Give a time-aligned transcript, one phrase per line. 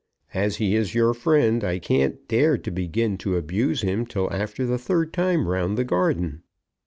[0.33, 4.65] As he is your friend, I can't dare to begin to abuse him till after
[4.65, 6.41] the third time round the garden."